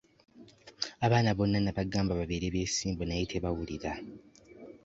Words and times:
Abaana 1.05 1.29
bonna 1.37 1.57
nnabagamba 1.61 2.13
babeere 2.19 2.47
beesimbu 2.53 3.03
naye 3.05 3.23
tebawulira. 3.31 3.91